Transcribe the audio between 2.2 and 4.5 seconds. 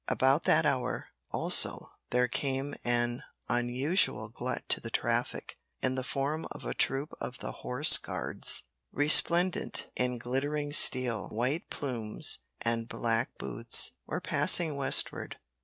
came an unusual